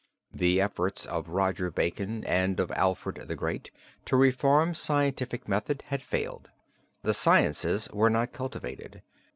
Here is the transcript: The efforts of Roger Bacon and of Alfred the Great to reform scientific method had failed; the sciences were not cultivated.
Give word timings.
The 0.33 0.59
efforts 0.59 1.05
of 1.05 1.29
Roger 1.29 1.69
Bacon 1.69 2.23
and 2.23 2.59
of 2.59 2.71
Alfred 2.71 3.27
the 3.27 3.35
Great 3.35 3.69
to 4.05 4.15
reform 4.15 4.73
scientific 4.73 5.47
method 5.47 5.83
had 5.89 6.01
failed; 6.01 6.49
the 7.03 7.13
sciences 7.13 7.87
were 7.93 8.09
not 8.09 8.31
cultivated. 8.33 9.03